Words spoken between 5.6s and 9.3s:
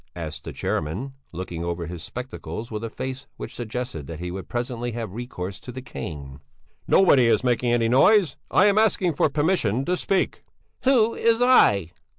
the cane. "Nobody is making any noise; I am asking for